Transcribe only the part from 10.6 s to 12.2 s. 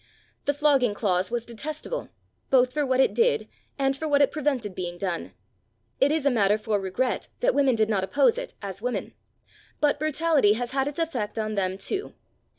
had its effect on them too.